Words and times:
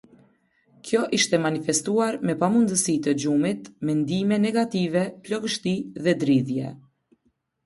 Kjo 0.87 1.01
ishte 1.17 1.39
manifestuar 1.43 2.17
me 2.29 2.33
pamundësi 2.43 2.95
të 3.09 3.13
gjumit, 3.25 3.69
mendime 3.91 4.41
negative, 4.47 5.05
plogështi 5.29 5.77
dhe 6.09 6.17
dridhje. 6.27 6.75